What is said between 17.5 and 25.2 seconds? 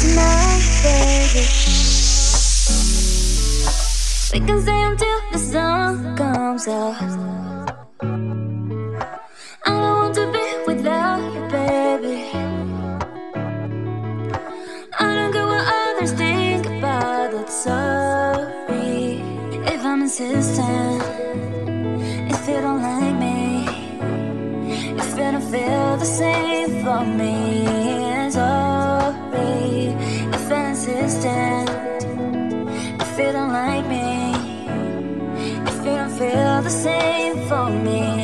I'm. If don't like me, if